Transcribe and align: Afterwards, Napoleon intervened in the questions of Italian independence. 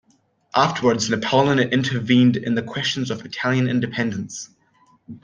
Afterwards, 0.55 1.11
Napoleon 1.11 1.59
intervened 1.59 2.35
in 2.35 2.55
the 2.55 2.63
questions 2.63 3.11
of 3.11 3.23
Italian 3.23 3.69
independence. 3.69 4.49